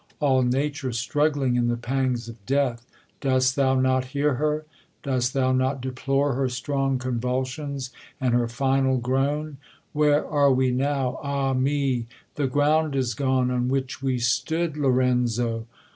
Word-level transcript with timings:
All 0.19 0.41
nature 0.41 0.91
struggling 0.93 1.57
in 1.57 1.67
the 1.67 1.77
pangs 1.77 2.27
of 2.27 2.43
death! 2.47 2.87
Dost 3.19 3.55
thou 3.55 3.75
not 3.79 4.05
hear 4.05 4.33
her? 4.33 4.65
Dost 5.03 5.35
thou 5.35 5.51
not 5.51 5.79
deplore 5.79 6.33
Her 6.33 6.49
strong 6.49 6.97
convulsions, 6.97 7.91
and 8.19 8.33
her 8.33 8.47
final 8.47 8.97
groan? 8.97 9.57
Where 9.93 10.25
are 10.25 10.49
wenow? 10.51 11.19
Ah 11.21 11.53
me 11.53 11.97
1 11.99 12.05
the 12.33 12.47
ground 12.47 12.95
is 12.95 13.13
gone, 13.13 13.51
On 13.51 13.67
which 13.67 14.01
we 14.01 14.17
stood, 14.17 14.75
LORENZO 14.75 15.67